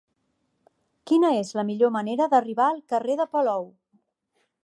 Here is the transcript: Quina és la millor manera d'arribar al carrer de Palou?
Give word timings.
Quina 1.11 1.29
és 1.41 1.51
la 1.59 1.65
millor 1.67 1.93
manera 1.97 2.27
d'arribar 2.33 2.69
al 2.71 2.81
carrer 2.95 3.21
de 3.23 3.31
Palou? 3.35 3.71